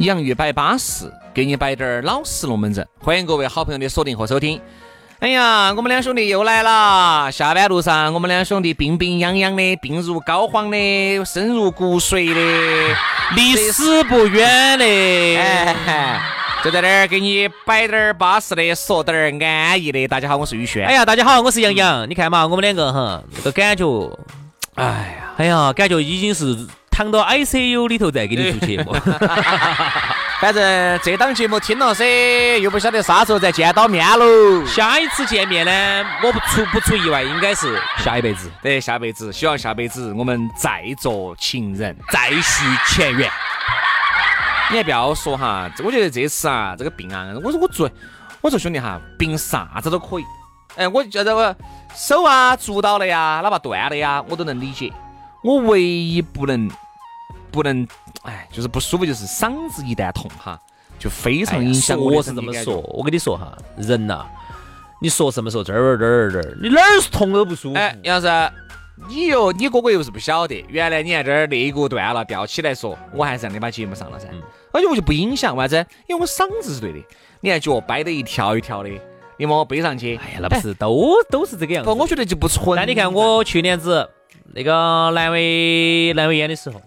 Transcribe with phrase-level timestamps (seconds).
[0.00, 2.86] 洋芋摆巴适，给你摆点儿老实龙门阵。
[3.00, 4.58] 欢迎各位好朋友的锁定和收听。
[5.18, 7.30] 哎呀，我们两兄弟又来了。
[7.30, 12.96] 下班路上，我们两兄弟病病殃殃的，病入膏肓的，深入骨髓的，
[13.36, 14.86] 离死不远的。
[14.86, 16.18] 哎，
[16.64, 20.08] 就在这儿给你摆点儿巴适的，说点儿安逸的。
[20.08, 20.86] 大家好，我是宇轩。
[20.86, 22.08] 哎呀，大家好，我是杨洋。
[22.08, 23.84] 你看嘛，我们两个哈，这个感觉，
[24.76, 26.56] 哎呀，哎呀，感觉已经是。
[27.00, 28.92] 躺到 ICU 里头再给你做节目，
[30.38, 32.04] 反正这档节目听了噻，
[32.60, 34.66] 又不晓得啥时候再见到面喽。
[34.66, 38.50] 下一次见面呢，我不出不出意外，应该是下一辈子。
[38.62, 43.30] 对，下辈子，希望下辈子我们再做情人，再续前缘。
[44.70, 47.90] 你还不要说哈，我觉得这次啊，这个病啊，我说我做，
[48.42, 50.24] 我说兄弟哈，病啥子都可以。
[50.76, 51.56] 哎，我觉得我
[51.96, 54.92] 手啊足到了呀，哪怕断了呀，我都能理解。
[55.42, 56.70] 我唯一不能。
[57.50, 57.86] 不能，
[58.22, 60.58] 哎，就是不舒服，就是嗓子一旦痛哈，
[60.98, 62.12] 就非常影响我。
[62.12, 64.24] 我是这么说，我跟你说哈，人呐，
[65.00, 67.78] 你说什么时候这儿这儿这儿，你哪儿是痛都不舒服。
[67.78, 68.52] 哎，杨老师，
[69.08, 74.26] 你又你哥哥又是不晓得，原来你看这儿肋骨断了，吊起来说，我还是让你把节目上了噻。
[74.72, 75.86] 而且我就不影响，为啥子？
[76.06, 76.98] 因为我嗓子是对的，
[77.40, 78.90] 你看脚掰得一条一条的，
[79.36, 80.16] 你把我背上去。
[80.16, 81.90] 哎呀，那不是都都是这个样子。
[81.90, 82.76] 不，我觉得就不纯。
[82.76, 84.08] 那你看我去年子
[84.54, 84.72] 那个
[85.12, 86.80] 阑尾阑尾炎的时候。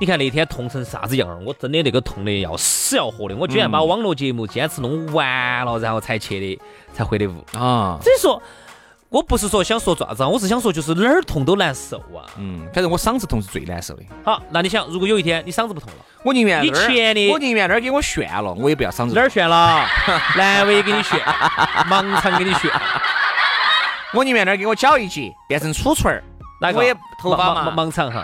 [0.00, 1.38] 你看那天痛成啥子样儿？
[1.44, 7.98] 我真的那个痛的要死要活的，我居然把网络节目坚持弄完了，然后才去的，才回的屋啊。
[8.02, 8.40] 所以说，
[9.08, 12.30] 我不是说想说爪子，我是想说就是哪儿痛都难受啊。
[12.38, 14.02] 嗯，反正我嗓子痛是最难受的。
[14.24, 19.14] 好，那你想，如果有一天你嗓子不痛了，我宁愿你前的，我宁愿那儿给我炫了，我也不要嗓子。
[19.14, 19.84] 哪儿炫了？
[20.36, 21.18] 阑尾给你炫，
[21.90, 22.70] 盲肠给你炫。
[24.14, 26.22] 我宁愿那儿给我绞一截，变成杵锤儿，
[26.60, 26.78] 那个？
[26.78, 28.22] 我也头发嘛，盲肠哈。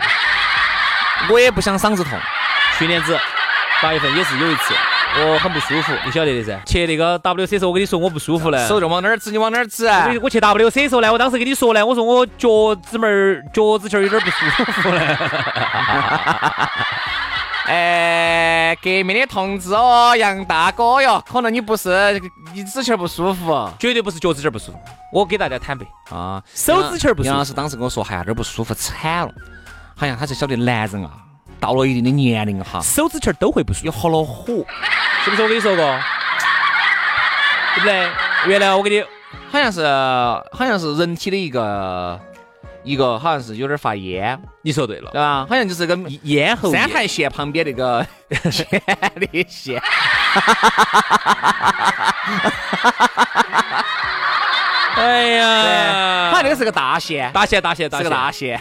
[1.30, 2.18] 我也不想嗓子痛，
[2.78, 3.18] 去年子
[3.82, 4.74] 八月份也是有一次，
[5.26, 6.60] 我很不舒服，你晓得的噻。
[6.66, 9.86] 去那个 W C 时候，我跟你说我不舒服了，手就往哪儿指，你往哪儿指。
[10.22, 15.00] 我去 W C 时候呢，我当时跟你说呢，我说我脚趾门儿、脚趾球有点不舒服了。
[17.66, 22.20] 哎，革命的同志哦，杨大哥哟，可能你不是
[22.52, 24.78] 你指球不舒服，绝对不是脚趾尖不舒服。
[25.10, 27.28] 我给大家坦白啊，手指球不舒服。
[27.28, 29.32] 杨老师当时跟我说，哎呀，这儿不舒服惨了。
[29.96, 31.10] 好像他才晓得男人啊，
[31.60, 34.64] 到了一定的年龄哈，手指圈都会不舒服，有好恼火，
[35.24, 35.84] 是不是我跟你说过？
[37.74, 38.10] 对不对？
[38.46, 39.02] 原来我给你，
[39.50, 39.84] 好像是
[40.52, 42.20] 好像是人体的一个
[42.82, 44.40] 一个，好像是有点发炎。
[44.62, 45.46] 你说对了，对吧？
[45.48, 48.06] 好像就是个咽喉三台线旁边那个
[48.50, 48.66] 前
[49.16, 49.82] 列腺。
[54.96, 55.83] 哎呀，他
[56.44, 58.60] 那个是个大线，大线，大线，是个大线。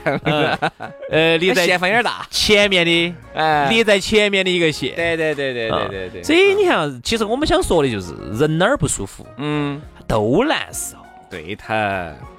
[1.12, 4.96] 呃，离在线缝有点大，前面的， 哎，离在前面的一个线。
[4.96, 6.24] 对对对对对对对。
[6.24, 10.98] 所以你看，其实我们想说的就是，人哪儿不舒服，嗯，都难受。
[11.34, 11.74] 对头，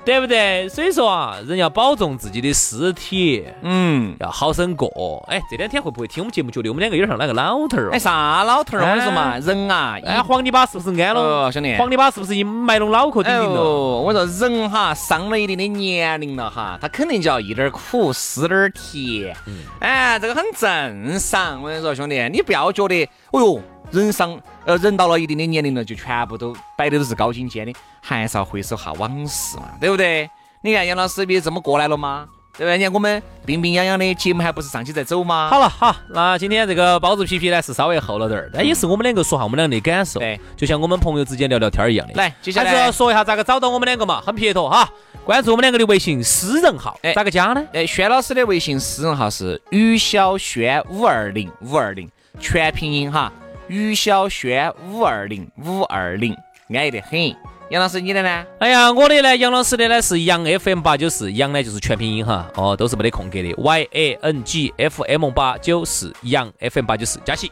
[0.04, 0.68] 对不对？
[0.68, 5.26] 所以说啊，人要保重自己的尸体，嗯，要好生过。
[5.28, 7.90] 哎，这两天会不会听我们节目，觉得我们两个有点像那个老头儿？
[7.90, 8.82] 哎，啥老头儿？
[8.82, 11.50] 我跟你说嘛，人啊，哎，黄泥巴是不是安了？
[11.50, 13.62] 兄弟，黄泥巴是不是已埋拢脑壳顶顶了？
[14.00, 19.36] 我说人哈，上了一定的年龄了哈，他肯定就要一点苦，吃点甜。
[19.80, 21.60] 哎，这个很正常。
[21.60, 23.60] 我跟你说，兄弟，你不要觉得，哦哟。
[23.90, 30.28] 人上呃，人到了一定的年龄了，就全部都摆的都是高精尖的，还是要回首下往事嘛，对不对？
[30.62, 32.26] 你看杨老师不也这么过来了吗？
[32.56, 32.78] 对不对？
[32.78, 35.48] 你看我们病病殃殃的节目还不是上去在走吗？
[35.50, 42.14] 好了，好，那今天这个包子皮皮呢是稍微厚了点儿，但也是我们两个说下我们两个的感受，对，就像我们朋友之间聊聊天儿一样的。
[42.14, 44.88] 来，接下还是要，说一下咋个找到我们两个嘛，很撇脱哈，
[45.24, 47.64] 关注我们两个的微信私人号，哎咋个加呢？
[47.72, 52.08] 哎，轩老师的微信私人号是于小轩五二零五二零，
[52.38, 53.32] 全拼音哈，
[53.68, 56.36] 于小轩五二零五二零，
[56.68, 57.34] 安逸得很。
[57.70, 58.46] 杨老师，你的呢？
[58.60, 67.50] 哎呀，我的呢，杨老师的呢是杨 FM 八九四，杨呢就是全拼音哈，哦，都是没得空格的，Y A N G F M 八九四，杨 FM 八九四，加起。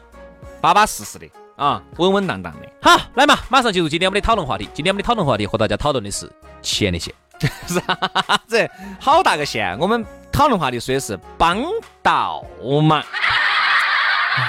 [0.60, 1.26] 巴巴适适的
[1.56, 2.68] 啊，稳稳当当的。
[2.80, 4.68] 好，来嘛，马上进入今天我们的讨论话题。
[4.74, 6.30] 今天我们的讨论话题和大家讨论的是
[6.60, 7.12] 钱的线。
[7.66, 8.70] 啥子？
[9.00, 9.76] 好大个线！
[9.80, 11.64] 我们讨论话题说的是帮
[12.00, 12.44] 倒
[12.86, 13.02] 忙。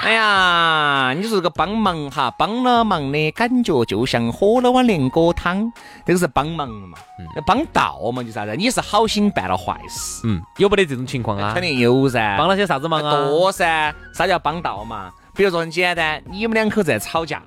[0.03, 5.69] 哎呀，你说这个帮忙哈，帮了忙的感觉就像喝了碗连锅汤，
[6.05, 6.97] 这个是帮忙嘛？
[7.35, 8.55] 那帮倒嘛，就是啥子？
[8.55, 11.61] 你是好心办了坏事，嗯，有没得这种情况啊肯？
[11.61, 12.35] 定有噻。
[12.37, 13.11] 帮了些啥子忙啊？
[13.27, 15.11] 多噻，啥叫帮倒嘛？
[15.35, 17.41] 比如说很简单，你们两口子在吵架，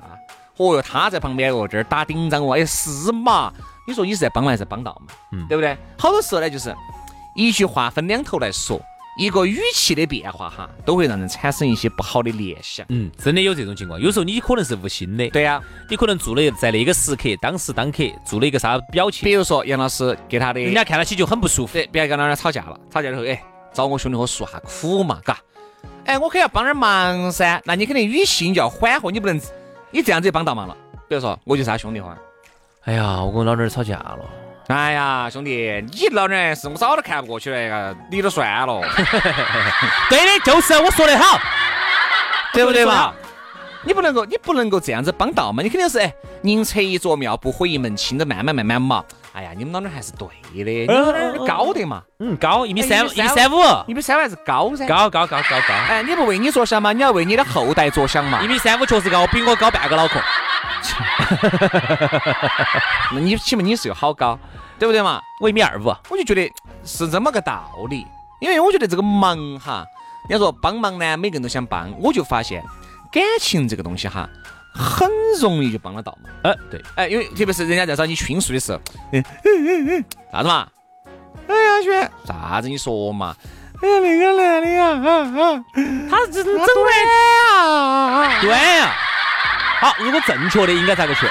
[0.58, 3.50] 哦哟，他在旁边哦这儿打顶仗哦，哎是嘛？
[3.86, 5.14] 你说你是在帮忙还是帮倒嘛？
[5.32, 5.74] 嗯对不对？
[5.98, 6.74] 好多时候呢，就是
[7.34, 8.78] 一句话分两头来说，
[9.18, 12.84] 一个语气的变化哈，都会让人产生一些不好的联想。
[12.90, 14.00] 嗯，真的有这种情况。
[14.00, 21.72] 有时候你可能是无心的，对呀、你可能做了在那个时刻当时当刻做了一个啥表情，比如说杨老师给他的，人家看到起就很不舒服。
[21.72, 23.42] 对，别个跟他吵架了，吵架之后，哎，
[23.72, 25.38] 找我兄弟伙诉下苦嘛，嘎，
[26.04, 29.40] 哎，我可要帮点忙噻，那你肯定语气你就要缓和，你不能，
[29.90, 30.76] 你这样子就帮倒忙了。
[31.08, 32.14] 比如说，我就是他兄弟伙，
[32.84, 34.18] 哎呀，我跟我老娘儿吵架了。
[34.68, 38.80] 哎呀，兄弟，你老娘是我早都看不过去了，呀，你都算了，
[40.10, 41.38] 对的，就是我说的好，
[42.52, 43.12] 对不对嘛嘛？？
[43.84, 49.04] 你不能够，你不能够这样子帮倒嘛，你肯定是哎，宁拆一座庙，不毁一门亲的，慢慢慢慢嘛。
[49.32, 50.26] 哎呀，你们老娘还是对
[50.64, 54.84] 的，你老娘儿高的嘛，嗯，高一米三，哎一米三五一米三五，还是高噻。
[54.88, 58.48] 高高高高高，哎，你不为你着想嘛，你要为你的后代着想嘛一。
[58.48, 60.18] 米三五确实高，比我高半个脑壳。
[63.12, 64.38] 那 你起码你是有好高，
[64.78, 65.20] 对不对嘛？
[65.40, 66.50] 我一米二五，我就觉得
[66.84, 68.06] 是这么个道理，
[68.40, 69.84] 因为我觉得这个忙哈，
[70.28, 72.62] 人家说帮忙呢，每个人都想帮，我就发现
[73.12, 74.28] 感情这个东西哈，
[74.74, 75.08] 很
[75.40, 76.30] 容易就帮得到嘛。
[76.44, 78.80] 呃，对，哎，因为特别是人家在找你倾诉的时候，
[79.12, 80.68] 嗯嗯嗯，啥子嘛？
[81.48, 83.34] 哎呀，轩，啥子你说嘛？
[83.82, 85.10] 哎呀，那个男的呀，啊
[85.42, 85.64] 啊，
[86.10, 86.66] 他这整短
[87.60, 88.40] 啊！
[88.40, 88.94] 对呀。
[89.80, 91.26] 好，如果正确的应该咋个去？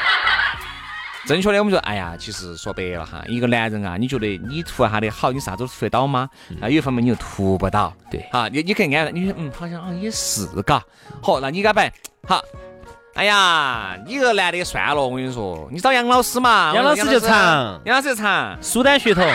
[1.25, 6.29] 正确的，我们说，哎呀，其实说白了哈，一个男人啊，你觉得你图他的好，你啥子都图得到吗？
[6.61, 10.79] 啊，有一方面你又图不到，对哈，你你可以安，你嗯，好像啊也是嘎，
[11.23, 11.91] 好，那你该摆
[12.27, 12.39] 好。
[13.15, 18.55] 哎呀，你个男的算了，我跟你说，你找杨老师嘛，杨老师就长杨老师就长。
[18.61, 19.25] 苏丹血统，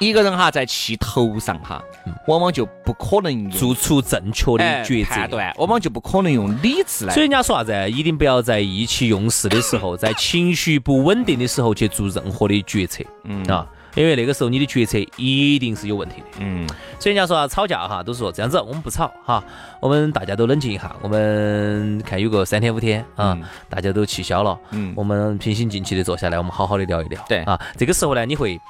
[0.00, 1.82] 一个人哈，在气头上哈，
[2.26, 5.14] 往往就不可能做出正确的哎抉择。
[5.14, 7.14] 判断，往往就不可能用理智来。
[7.14, 7.90] 所以人家说啥子？
[7.90, 13.04] 一定不要在意气用事的时候，在情绪不稳定的时候去做任何的决策。
[13.24, 13.44] 嗯。
[13.44, 16.26] 啊，因为那个时候你的决策一定是有问题的。
[16.40, 16.66] 嗯，
[16.98, 19.42] 所以人家说啊，吵架哈，都说这样子，我们不吵哈，
[19.80, 27.24] 我们大家都冷静一下，我们看有个三天五天啊，嗯大家都气消了，嗯我们平心静气的坐下来，我们好好的聊一聊。
[27.28, 28.60] 对啊，这个时候呢，你会，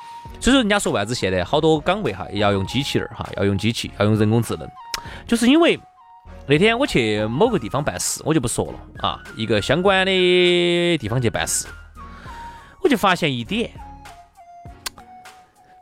[0.41, 4.69] 所以说人家说为啥子现在好多岗位哈要用机器人儿哈，要用机器，要用人工智能，
[5.27, 5.79] 就是因为
[6.47, 10.13] 那天我去某个地方办事，我就不说了啊，一个相关的
[10.99, 11.67] 地方去办事，
[12.83, 13.71] 我就发现一点。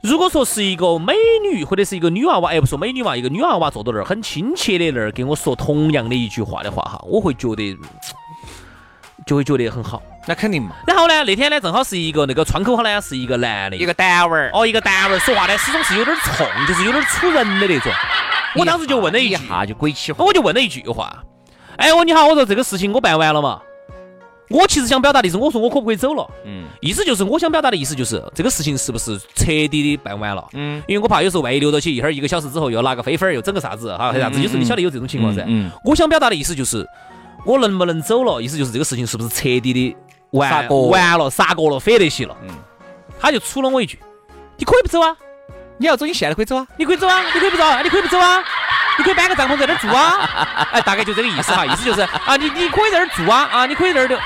[0.02, 1.14] 如果说是一个美
[1.48, 7.76] 女或者是一个女娃娃，哎，不说美女嘛，一个女娃娃坐到那儿，很亲切的那儿跟我说同样的一句话的话，哈，我会觉得
[9.24, 10.02] 就会觉得很好。
[10.26, 17.92] 那肯定嘛，然后呢，那天呢正好是一个那个窗口哈呢是一个男的，一个单位儿，哦一个单位儿说话呢始终是有点冲，就是有点杵人的那种。
[18.56, 21.22] 我当时就问了一句，一下就鬼起火，我就问了一句话，
[21.76, 23.60] 哎，我你好，我说这个事情我办完了嘛？
[24.52, 26.28] 我其实想表达的是，我说我可不可以走了？
[26.44, 30.44] 嗯意思就是我想表达的意思就是这个事情是不是彻底的办完了？
[30.52, 35.42] 嗯因为我怕有时候万一留到起，一会儿一个小时之后又拿个飞粉儿又整个啥子哈，啥子，有时候你晓得有这种情况噻。
[35.42, 36.86] 嗯嗯我想表达的意思就是，
[37.44, 38.40] 我能不能走了？
[38.40, 39.96] 意思就是这个事情是不是彻底的
[40.30, 42.36] 完完了，杀过了，反得起了？
[42.42, 42.50] 嗯
[43.20, 44.00] 他就杵了我一句
[44.58, 45.16] ：“你可以不走啊，
[45.78, 48.42] 你要走，你现在可以走啊，你可以走啊，你可以不走啊，你可以不走啊，
[48.98, 50.28] 你可以搬个帐篷在那儿住啊。”
[50.72, 54.16] 哎，大概就这个意思哈，意思就是啊，你你可以在那儿住啊，啊，你可以在那儿就。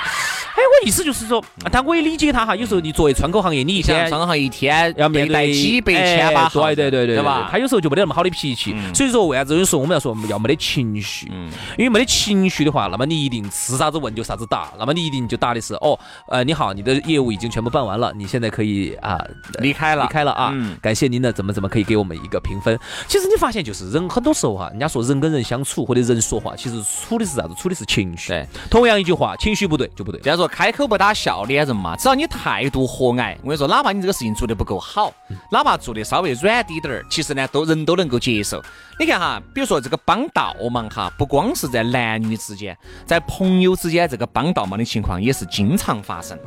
[0.56, 2.56] 哎，我意思就是说，但我也理解他哈。
[2.56, 7.48] 有时候你作为窗口行业，你一天窗口行业一天要面对几百千把对对对对吧？
[7.52, 8.74] 他有时候就没得那么好的脾气。
[8.94, 11.30] 所以说，为啥子有时候我们要说要没得情绪？
[11.76, 15.98] 因为没得情绪的话，那么你一定是啥子问就啥子答，那么你一定就答的是哦，
[16.28, 19.18] 呃，你好，你的业务已经全部办完了，你现在可以啊
[19.58, 22.78] 离开了，离开了啊，感谢您的怎么怎么可以给我们一个评分。
[23.06, 27.54] 其实你发现就是人很多时候哈，人家说人跟人相处或者人说话，其实处的是啥子？
[27.58, 28.28] 处的是情绪。
[28.28, 30.18] 对，同样一句话，情绪不对就不对。
[30.22, 35.12] 这样说，开口不打笑脸人嘛，只要你态度和蔼，我跟你说，哪怕你这个事情做得不够好，
[35.50, 38.62] 哪怕做的稍微软滴点儿，其实呢，都人都能够接受。
[38.98, 46.38] 你看哈，比如说这个帮倒忙哈，不光是在男女之间，在朋友之间，这个帮倒忙的情况也是经常发生。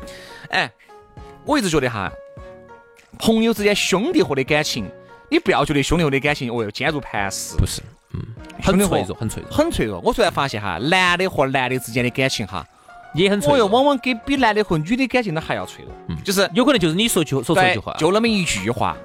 [0.49, 0.69] 哎，
[1.45, 2.11] 我一直觉得哈，
[3.17, 4.89] 朋友之间兄弟伙的感情，
[5.29, 7.81] 你不要觉得兄弟伙的感情哦哟坚如磐石，不是，
[8.13, 8.21] 嗯，
[8.61, 9.99] 很脆弱，很脆弱，很脆弱。
[10.03, 12.65] 我突然发现哈，男的和男的之间的感情哈。
[13.13, 15.93] 也很脆弱，往往给比男的和女的感情都还要脆弱。
[16.07, 18.95] 嗯，就是有可能就是你说句说错一句话，就那么一句话，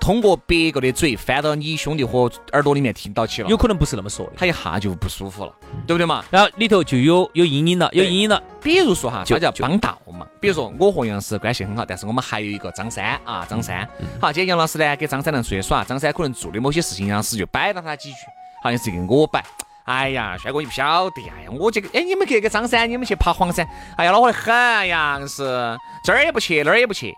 [0.00, 5.52] 通过别个的嘴翻到你兄弟伙耳朵里面听到起了，有可能不是那么说的，他一下就不舒服了，
[5.86, 6.24] 对不对嘛？
[6.30, 8.42] 然后里头就有有阴影了，有阴影了。
[8.60, 10.26] 比如说哈，就叫帮倒嘛。
[10.40, 13.88] 比如说我和杨老师关系很好，但是我们还有一个张三啊，张三。
[14.20, 18.16] 好，今天杨老师呢给张三能出去耍，张三可能做的某些事情，杨老师就摆了他几句，
[18.62, 19.42] 好像是给我摆。
[19.84, 27.14] 哎呀，帅哥你不晓得，哎呀，我这个，哎，你们去个张三，你们去爬黄山，哎呀，恼火得很呀，是这儿也不去，那儿也不去，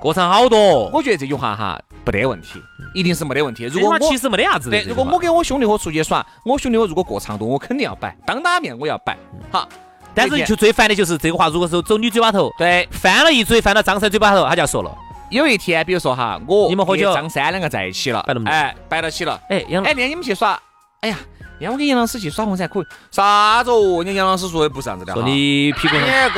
[0.00, 0.88] 过程好多。
[0.88, 2.60] 我觉得这句话哈，不得问题，
[2.94, 3.64] 一定是没得问题。
[3.66, 4.70] 如果我其实没得啥子。
[4.70, 9.16] 对，如果我跟我兄弟伙出去耍，我兄弟伙如果过长多，我肯定要摆，当打面我要摆。
[9.52, 9.68] 好，
[10.12, 14.92] 但是就最烦的就是这个话，如果是走你嘴巴头，对，翻了一嘴，翻到张三嘴巴头，他就要说了。
[15.30, 20.60] 有一天，比如说哈，我你们喝酒，张三两个在一起了，哎，摆到起了，哎，哎，那天你们去耍，
[21.02, 21.16] 哎呀。
[21.60, 22.86] 让我跟杨老师去耍红噻，可以？
[23.10, 24.02] 啥子哦？
[24.02, 25.94] 人家杨老师说的不是这样子的说你屁股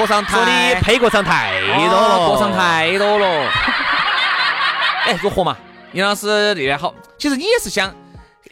[0.06, 3.48] 上说你配过场太多了，过场太多了。
[5.06, 5.56] 哎，如何嘛？
[5.92, 7.94] 杨老师那边好，其实你也是想，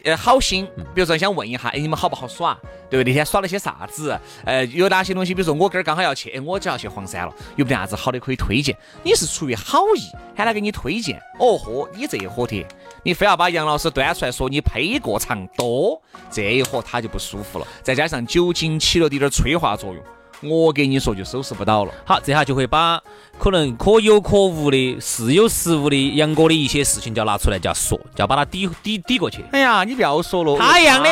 [0.03, 0.67] 呃，好心。
[0.93, 2.57] 比如说想问一下，哎，你们好不好耍？
[2.89, 3.05] 对不对？
[3.05, 4.19] 那天耍了些啥子？
[4.43, 5.33] 呃，有哪些东西？
[5.33, 8.75] 比如说我今儿刚好要去，哎，我就要去黄山了，有没得啥子好的可以推荐？
[9.01, 10.01] 你是出于好意
[10.35, 11.17] 喊他给你推荐。
[11.39, 12.65] 哦嚯，你这一伙的。
[13.03, 17.65] 你非要把杨老师端出来说你胚过长多，这一伙他就不舒服了。
[17.81, 20.03] 再加上酒精起了点点催化作用，
[20.51, 21.91] 我给你说就收拾不到了。
[22.05, 23.01] 好，这下就会把
[23.39, 29.43] 可能可有可无的、似有似无的杨哥的一些事情就要拿出来，就要说，就要把它抵抵抵过去。
[29.51, 31.09] 哎呀，你不要说了，他一样的，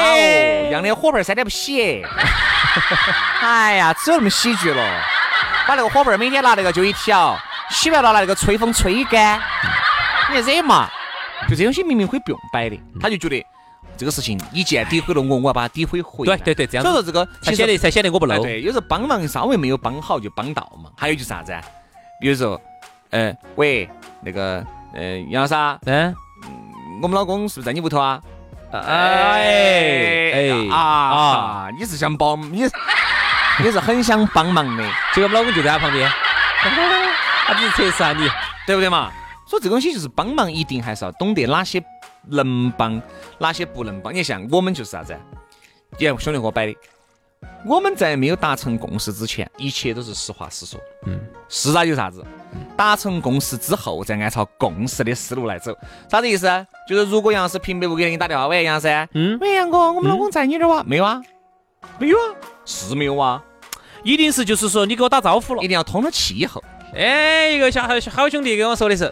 [0.68, 2.06] 一样的火盆塞得不洗。
[3.42, 5.02] 哎呀，只有那么喜剧了。
[5.68, 7.36] 把那个火盆每天拿那个就一条，
[7.72, 9.42] 洗完了拿那个吹风吹干，
[10.32, 10.88] 你惹嘛？
[11.48, 13.46] 就这东西明明可以不用摆的，他就觉得
[13.98, 16.36] 这个事情你既然诋毁了我，我要把它诋毁回来。
[16.38, 16.84] 对对对，这样。
[16.84, 18.42] 所以说这个才显得才显得我不 low。
[18.42, 20.90] 对，有时候帮忙稍微没有帮好就帮倒嘛。
[20.98, 21.56] 还有就是啥子？
[22.22, 22.60] 比如说，
[23.12, 23.90] 嗯，喂，
[24.22, 25.56] 那个，嗯，杨老师，
[25.86, 26.14] 嗯，
[27.02, 28.22] 我们老公是不是在你屋头啊？
[28.72, 31.70] 哎哎啊！
[31.80, 32.64] 你是想帮你？
[33.62, 34.84] 你是很想帮忙的。
[35.14, 36.08] 结 果我们老公就在他旁边，
[37.48, 38.30] 他只是测试下你，
[38.68, 39.12] 对不对嘛？
[39.50, 41.84] 所以这东西就是帮忙，一定还是要懂得哪些
[42.28, 43.02] 能帮，
[43.40, 44.14] 哪些不能帮。
[44.14, 45.18] 你像我们就是啥子？
[45.98, 46.76] 你看兄弟伙摆的，
[47.66, 50.80] 我们在没有达成共识之前，一切都是实话实说。
[51.08, 52.24] 嗯，是啥就啥子。
[52.78, 55.76] 达成共识之后，再按照共识的思路来走。
[56.12, 56.48] 啥子意思？
[56.88, 60.84] 就是如果杨老师平白无故给你打电话，喂杨噻，嗯，喂杨哥，我们老公在你这儿哇？
[60.84, 61.20] 没有啊？
[61.98, 62.22] 没有啊？
[62.66, 63.44] 是没有啊？
[64.04, 66.64] 一定是就是说你给我打招呼了，一定要通了气以后。
[66.94, 69.12] 哎，一个小好兄弟跟我说的是。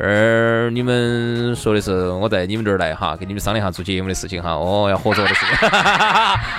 [0.00, 4.52] 哎，儿，你们说的是我在你们这儿来哈，跟你们商量下做节目的事情哈。
[4.52, 5.68] 哦，要合作的事情。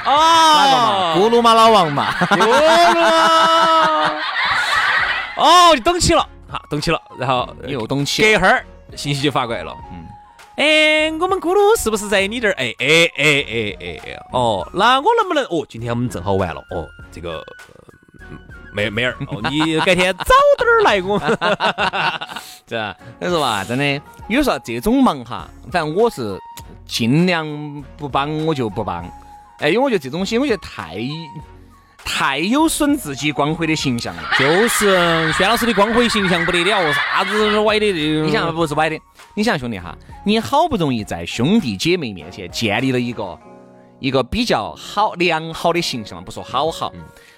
[0.06, 2.12] 哦， 咕噜嘛，老王嘛。
[2.12, 4.12] 咕噜嘛。
[5.36, 7.02] 哦，就懂起了，哈，懂起了。
[7.18, 8.22] 然后又懂起。
[8.22, 8.64] 隔一会儿
[8.96, 9.76] 信息就发过来了。
[9.92, 10.06] 嗯。
[10.58, 12.54] 哎，我们咕噜是不是在你这儿？
[12.60, 13.46] 哎哎哎
[13.80, 14.26] 哎哎。
[14.32, 15.44] 哦，那我能不能？
[15.46, 16.62] 哦，今天我们正好完了。
[16.70, 17.44] 哦，这个。
[18.74, 19.16] 妹妹儿，
[19.50, 21.38] 你改天早点儿来我们。
[22.66, 26.38] 这，所以说嘛，真的，有时候这种忙哈，反正我是
[26.86, 27.46] 尽量
[27.96, 29.04] 不帮我就不帮。
[29.60, 30.98] 哎，因为我觉得这东西，我觉得太
[32.04, 34.24] 太有损自己光辉的形象了。
[34.38, 37.92] 就是轩老师的光辉形象不得了，啥子歪的？
[37.92, 39.00] 你想不是歪的？
[39.36, 43.40] 你想兄弟哈，你好不容易在兄弟姐妹面前建立了一个
[44.00, 46.92] 一个比较好良好的形象，不说好好。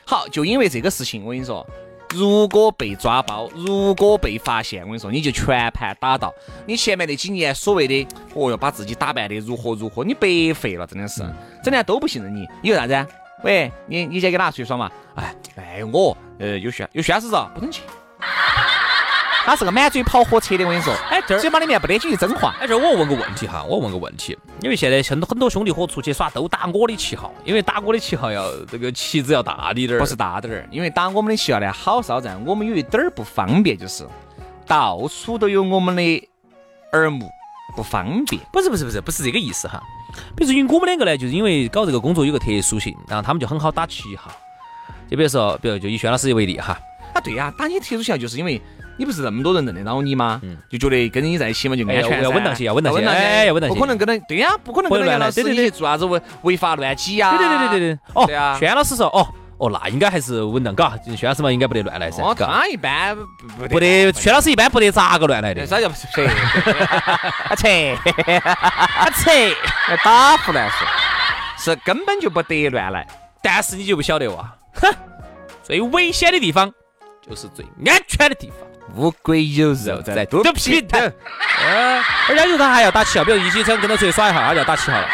[0.06, 1.66] 好，就因为这个事情，我跟你说，
[2.14, 6.34] 如果被抓包，如果被发现，我跟你说，你就全盘打倒。
[6.68, 11.22] 你前面那几年所谓的，哦哟，把自己打扮的如何如何，你白费了，真的是，
[11.64, 12.48] 整天都不信任你。
[12.62, 13.08] 因为啥子？
[13.44, 14.92] 喂，你你先给哪出去耍嘛？
[15.16, 17.82] 哎哎，我呃有宣有宣誓着，不能去。
[19.46, 22.56] 他是个满嘴跑火车的，我跟你说，哎，这儿嘴巴里面不得几句真话。
[22.60, 34.04] 哎，这儿我问个问题哈，我问个问题，因为现在很多很多兄弟伙出去耍都打我的旗号，因为打我的旗号要这个旗子要大滴点儿，不是大点儿，因为打我们的旗号呢，好是好在我们有一点儿不方便，就是
[34.66, 36.30] 到处都有我们的
[36.94, 37.30] 耳目，
[37.76, 38.42] 不方便。
[38.52, 39.80] 不是不是不是不是这个意思哈。
[40.36, 44.32] 比如说，因为我们两个呢，就是因为搞这个工作有个特殊性，然后他们就很好打旗号。
[45.08, 46.76] 就比如说，比如就以轩老师为例哈，
[47.14, 48.60] 啊，对呀、打你特殊旗号就是因为
[48.98, 50.42] 你不是那么多人认得到你吗？
[50.70, 53.06] 就觉得跟你在一起嘛就安哎全噻、要要稳当些要稳当些。
[53.06, 53.76] 哎要稳当些。
[53.76, 55.26] 不可能跟他对呀、不可能跟不能乱来。
[55.26, 55.66] 杨老师对对对。
[55.66, 57.38] 一起做啥子违违法乱纪呀？
[57.38, 58.58] 对对对对对对，哦，对啊。
[58.60, 65.62] 轩老师说，哦哦，那应该还是稳当，嘎，轩老师嘛应该不得乱来噻，哦，嘎他一般不不得，轩老师一般不得咋个乱来的。
[65.62, 66.06] 对，，啥叫不是？
[67.48, 67.96] 啊切，
[68.44, 69.54] 啊切，
[70.04, 70.88] 打胡乱说，
[71.58, 73.08] 是根本就不得乱来。
[73.42, 74.94] 但是你就不晓得哇，哼，
[75.64, 76.70] 最危险的地方
[77.28, 78.58] 就是最安全的地方。
[78.96, 85.08] 乌龟有肉在在肚皮头，嗯，而且有他还要打七号，比如一起想跟他出去耍一下，他就要打七号了。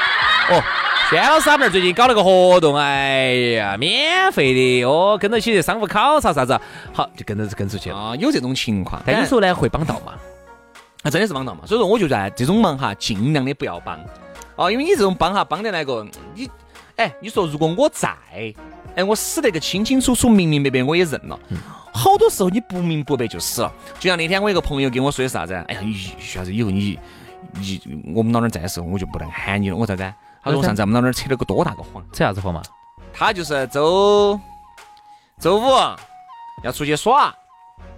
[0.49, 0.63] 哦，
[1.09, 6.59] 轩老师他们那儿最近搞了个活动，哎呀，免费的哦，跟着起去商务考察啥子，
[6.93, 7.97] 好就跟着跟出去了。
[7.97, 10.13] 啊，有这种情况，但有时候呢会帮到嘛，
[11.03, 11.61] 啊，真的是帮到嘛。
[11.65, 13.97] 所以说，我就在这种忙哈，尽量的不要帮。
[14.57, 16.47] 哦，因为你这种帮哈，帮的那个，你，
[16.97, 18.09] 哎，你说如果我在，
[18.95, 21.39] 哎，我死得个清清楚楚、明明白白，我也认了。
[21.93, 23.71] 好多时候你不明不白就死了。
[23.99, 25.53] 就像那天我一个朋友跟我说的啥子？
[25.67, 26.53] 哎呀，你徐啥子？
[26.53, 26.99] 以后你
[27.53, 27.81] 你
[28.15, 29.75] 我们老儿在的时候，我就不能喊你了。
[29.75, 30.13] 我说啥子？
[30.43, 32.03] 他说我上次我们老儿扯了个多大个谎？
[32.13, 32.61] 扯啥子谎嘛？
[33.13, 34.39] 他就是周
[35.39, 35.63] 周五
[36.63, 37.33] 要出去耍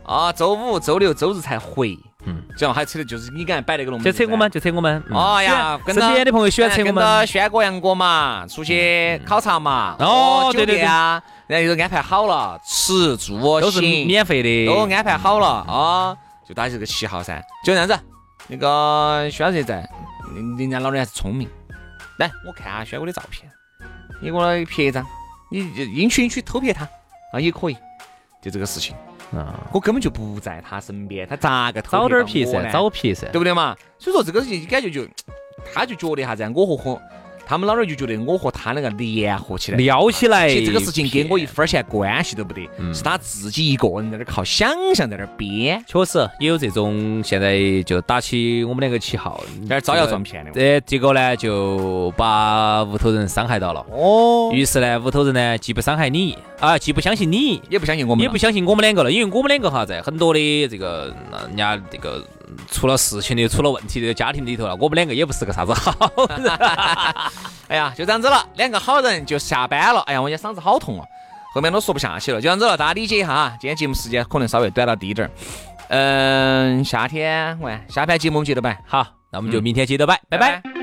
[0.06, 1.98] 啊，周五、周六、周日才回。
[2.26, 5.04] 嗯，这样还扯的就是你刚才摆那个龙门阵就扯我们，就扯我们。
[5.10, 7.28] 嗯哦呀，跟身边的朋友喜欢扯我跟着们。
[7.28, 9.96] 轩哥、杨哥嘛，出去考察嘛。
[10.00, 17.98] 哦酒对对店啊，然后就安排好了，吃住都是免费的，都安排好了啊，就打这个旗号噻，就这样子。
[18.48, 19.88] 那个轩姐在，
[20.58, 21.48] 人家老人还是聪明。
[22.20, 23.50] 来，我看下轩哥的照片，
[24.22, 25.06] 你给我拍一张，
[25.50, 25.60] 你
[25.94, 26.88] 硬去硬去偷拍他
[27.32, 27.78] 啊也可以，
[28.42, 28.96] 就这个事情。
[29.36, 33.28] 啊，我根本就不在他身边，他咋个偷早点到皮噻，早皮噻。
[33.32, 33.76] 对不对嘛？
[33.98, 35.08] 所以说这个事情感觉就，
[35.74, 36.52] 他就觉得啥子啊？
[36.54, 37.02] 我和和
[37.54, 50.50] 他们老人就觉得我和他那个联合起来，撩起来，其实这个事情跟我一分钱关系都不得，是他自己一个人在那儿靠想象在那儿编，确实也有这种，现在就打起我们两个旗号，在那招摇撞骗的。
[50.50, 53.86] 这结果呢，就把屋头人伤害到了。
[53.92, 65.94] 哦，于是呢，屋头人呢，既不伤害你啊，既不相信你，也不相信我们，也不相信我们两个了，因为我们两个哈，在很多的这个呃人家这个嗯出了事情的、出了问题的家庭里头了，我们两个也不是个啥子好
[66.30, 66.52] 人。
[67.70, 70.02] 哎呀，就这样子了，两个好人就下班了。
[70.02, 71.06] 哎呀，我今天嗓子好痛哦，
[71.54, 73.58] 后面都说不下去了，就这样子了，大家理解一下啊。
[73.60, 75.32] 今天节目时间可能稍微短了滴点儿，
[75.90, 80.83] 嗯，夏天喂，下盘节目我们接着摆，好，那我们就明天接着摆，拜拜。。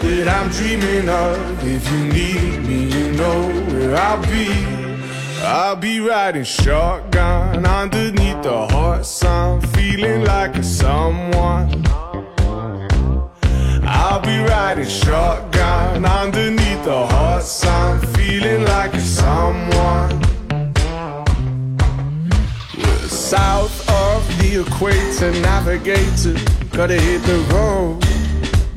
[0.00, 1.64] that I'm dreaming of.
[1.64, 4.48] If you need me, you know where I'll be.
[5.40, 11.84] I'll be riding shotgun underneath the hot sun, feeling like a someone.
[13.84, 20.20] I'll be riding shotgun underneath the hot sun, feeling like a someone.
[22.76, 26.36] We're south of the equator, navigator.
[26.72, 28.04] Gotta hit the road,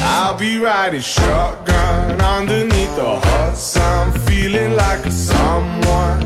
[0.00, 6.22] I'll be riding shotgun underneath the hot sun, feeling like a someone.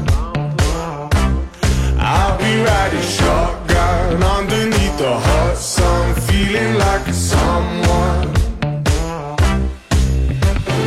[1.99, 8.29] I'll be riding shotgun underneath the hot sun, feeling like a someone.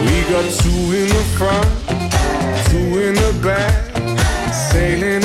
[0.06, 1.70] We got two in the front,
[2.70, 5.25] two in the back, sailing.